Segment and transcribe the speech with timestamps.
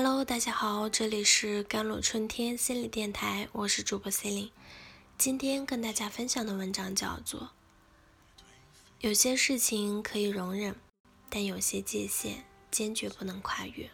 [0.00, 4.52] Hello，大家好，这里是甘露春天心理电台，我是主播 c e l i n e
[5.18, 7.40] 今天跟大家分享的文章叫做
[9.00, 10.76] 《有些事情可以容忍，
[11.28, 13.86] 但有些界限坚决不能跨越》。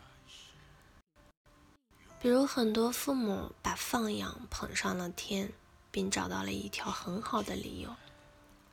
[2.20, 5.54] 比如，很多父母把放养捧上了天，
[5.90, 7.96] 并找到了一条很好的理由，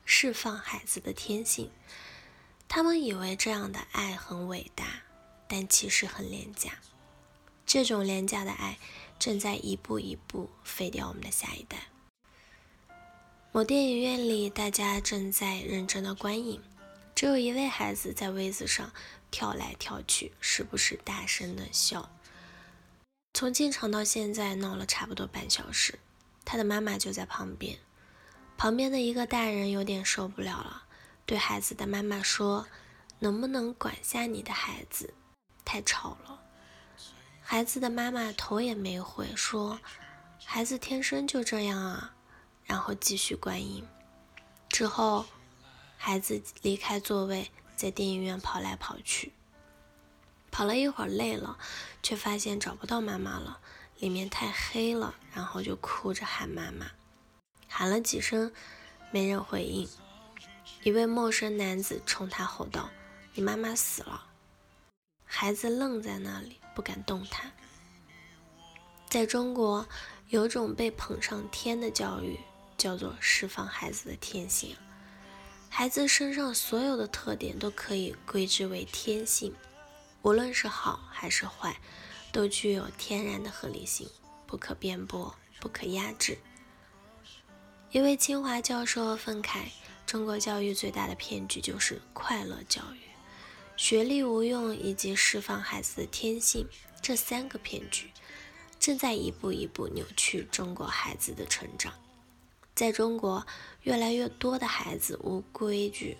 [0.04, 1.70] 释放孩子的天性。
[2.68, 5.04] 他们以为这样的爱很伟大，
[5.48, 6.72] 但其实很廉价。
[7.66, 8.78] 这种廉价的爱
[9.18, 11.88] 正在一步一步废掉我们的下一代。
[13.52, 16.62] 某电影院里，大家正在认真的观影，
[17.14, 18.92] 只有一位孩子在位子上
[19.30, 22.10] 跳来跳去，时不时大声的笑。
[23.34, 25.98] 从进场到现在闹了差不多半小时，
[26.44, 27.78] 他的妈妈就在旁边。
[28.56, 30.84] 旁边的一个大人有点受不了了。
[31.24, 32.66] 对孩子的妈妈说
[33.20, 35.14] ：“能不能管下你的孩子？
[35.64, 36.42] 太吵了。”
[37.52, 39.78] 孩子的妈妈头也没回说
[40.42, 42.14] ：“孩子天生就这样啊。”
[42.64, 43.86] 然后继续观影。
[44.70, 45.26] 之后，
[45.98, 49.34] 孩子离开座位，在电影院跑来跑去，
[50.50, 51.58] 跑了一会儿累了，
[52.02, 53.60] 却发现找不到妈妈了，
[53.98, 56.86] 里面太黑了，然后就哭着喊妈妈，
[57.68, 58.50] 喊了几声，
[59.10, 59.86] 没人回应。
[60.84, 62.88] 一位陌生男子冲他吼道
[63.36, 64.28] ：“你妈妈死了！”
[65.28, 67.52] 孩子愣在那里，不敢动弹。
[69.08, 69.86] 在中国，
[70.28, 72.38] 有种被捧上天的教育，
[72.78, 74.76] 叫做释放孩子的天性。
[75.68, 79.54] 孩子身上所有的特点都可以归之为天性，
[80.22, 81.78] 无论是好还是坏，
[82.30, 84.08] 都具有天然的合理性，
[84.46, 86.38] 不可辩驳，不可压制。
[87.90, 89.64] 一位清华教授愤慨。
[90.04, 93.00] 中国教育最大的骗局就是快乐教育，
[93.76, 96.66] 学历无用以及释放孩子的天性
[97.00, 98.10] 这三个骗局，
[98.78, 101.92] 正在一步一步扭曲中国孩子的成长。
[102.74, 103.46] 在中国，
[103.82, 106.16] 越来越多的孩子无规矩，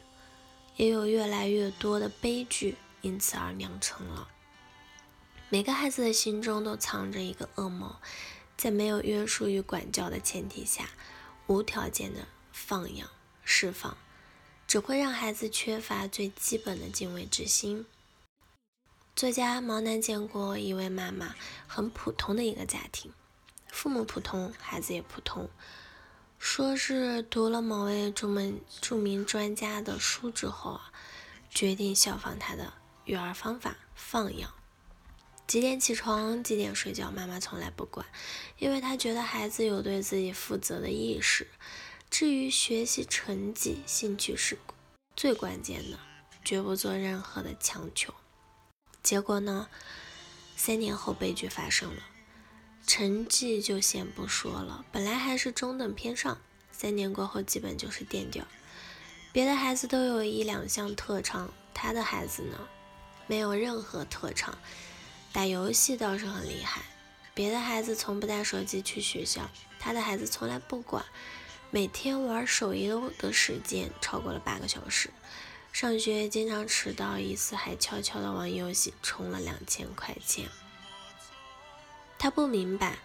[0.76, 4.28] 也有越来越多的悲剧因此而酿成了。
[5.48, 8.00] 每个孩子的心中都藏着一个恶魔，
[8.56, 10.90] 在没有约束与管教的前提下，
[11.46, 13.08] 无条件的放养。
[13.44, 13.96] 释放
[14.72, 17.84] 只会让孩子缺乏最基本的敬畏之心。
[19.14, 21.34] 作家毛南见过一位妈妈，
[21.66, 23.12] 很普通的一个家庭，
[23.70, 25.50] 父母普通，孩子也普通。
[26.38, 30.90] 说是读了某位著名著名专家的书之后啊，
[31.50, 32.72] 决定效仿他的
[33.04, 34.54] 育儿方法，放养。
[35.46, 38.06] 几点起床，几点睡觉，妈妈从来不管，
[38.56, 41.46] 因为她觉得孩子有对自己负责的意识。
[42.12, 44.58] 至于学习成绩，兴趣是
[45.16, 45.98] 最关键的，
[46.44, 48.12] 绝不做任何的强求。
[49.02, 49.70] 结果呢？
[50.54, 52.02] 三年后悲剧发生了，
[52.86, 56.36] 成绩就先不说了，本来还是中等偏上，
[56.70, 58.42] 三年过后基本就是垫底。
[59.32, 62.68] 别的孩子都有一两项特长，他的孩子呢，
[63.26, 64.58] 没有任何特长，
[65.32, 66.82] 打游戏倒是很厉害。
[67.32, 71.02] 别的孩子从不带手机去学校，他的孩子从来不管。
[71.74, 75.08] 每天玩手游的时间超过了八个小时，
[75.72, 80.50] 上学经常迟到，一次还悄悄的玩游戏充了两千块钱。
[82.18, 82.98] 他不明白，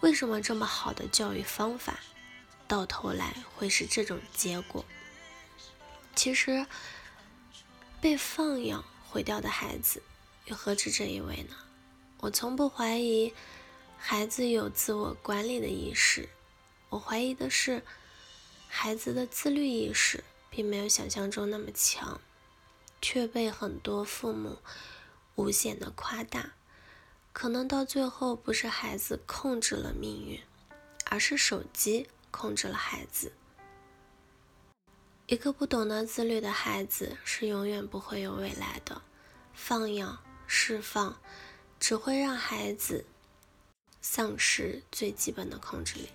[0.00, 1.98] 为什么这么好的教育方法，
[2.68, 4.84] 到头来会是这种结果。
[6.14, 6.64] 其实，
[8.00, 10.00] 被放养毁掉的孩子，
[10.46, 11.56] 又何止这一位呢？
[12.18, 13.34] 我从不怀疑
[13.98, 16.28] 孩子有自我管理的意识。
[16.92, 17.82] 我怀疑的是，
[18.68, 22.20] 孩子的自律意识并没有想象中那么强，
[23.00, 24.58] 却被很多父母
[25.34, 26.52] 无限的夸大。
[27.32, 30.38] 可能到最后，不是孩子控制了命运，
[31.06, 33.32] 而是手机控制了孩子。
[35.28, 39.00] 一个不懂得自律的孩子是永远不会有未来的。
[39.54, 41.18] 放养、释放，
[41.80, 43.06] 只会让孩子
[44.02, 46.10] 丧失最基本的控制力。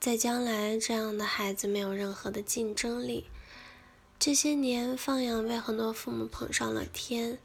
[0.00, 3.28] 在将来，这样的孩子没有任何的竞争力。
[4.16, 7.38] 这些年，放养被很多父母捧上了天，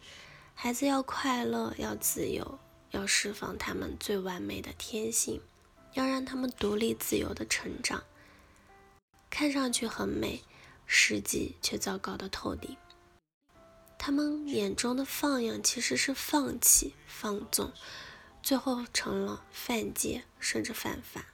[0.54, 2.60] 孩子要快乐，要自由，
[2.92, 5.42] 要释放他们最完美的天性，
[5.94, 8.04] 要让他们独立自由的成长。
[9.32, 10.44] 看上去很美，
[10.86, 12.78] 实际却糟糕的透顶。
[13.98, 17.72] 他们眼中的放养其实是放弃、放纵，
[18.44, 21.26] 最后成了犯戒，甚至犯法。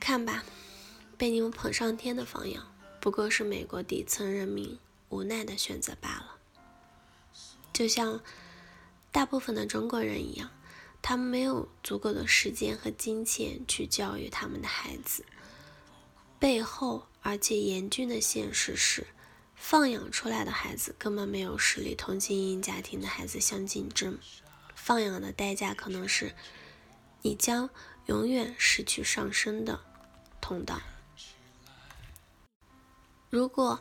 [0.00, 0.42] 看吧，
[1.16, 4.78] 被你们捧上天的放养，不过是美国底层人民
[5.10, 6.36] 无奈的选择罢了。
[7.72, 8.20] 就像
[9.12, 10.50] 大部分的中国人一样，
[11.02, 15.24] 他们没有足够的时间和金钱去教育他们的孩子。
[16.38, 19.06] 背后而且严峻的现实是，
[19.54, 24.18] 放养出来的孩子根本没有实力同精英家庭的孩子相竞争。
[24.74, 26.34] 放养的代价可能是，
[27.20, 27.68] 你将
[28.06, 29.80] 永远失去上升的
[30.50, 30.80] 通道。
[33.28, 33.80] 如果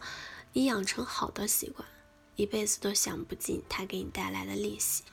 [0.54, 1.88] 你养成好的习惯，
[2.36, 5.04] 一辈子都享不尽它给你带来的利息；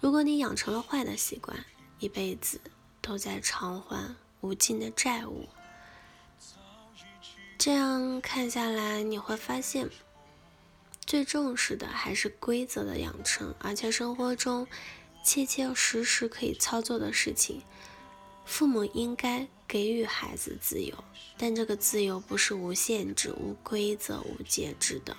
[0.00, 1.62] 如果你养成了坏的习惯，
[1.98, 2.58] 一辈子
[3.02, 5.46] 都在偿还无尽的债务。
[7.58, 9.90] 这样看下来，你会发现，
[11.04, 14.66] 最重视的还是规则的养成，而且生活中
[15.22, 17.62] 切切实实可以操作的事情，
[18.46, 20.94] 父母应该给予孩子自由，
[21.36, 25.16] 但这个自由不是无限制、无规则、无节制的。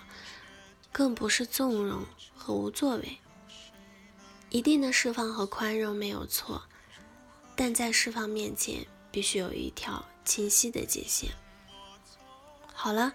[0.93, 3.17] 更不是纵容和无作为，
[4.49, 6.63] 一定的释放和宽容没有错，
[7.53, 11.31] 但在释放面前必须有一条清晰的界限。
[12.73, 13.13] 好了，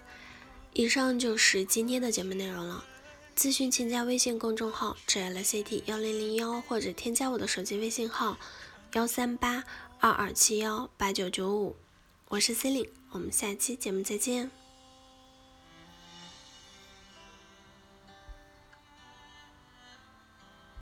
[0.73, 2.85] 以上就是今天的节目内容了。
[3.35, 8.37] 咨询请加微信公众号 “jlct 幺零零幺”或者添加我的手机微信号
[8.93, 9.63] 幺三八
[10.01, 11.77] 二二七幺八九九五，
[12.27, 14.51] 我是 c e l i n e 我们下期节目再见。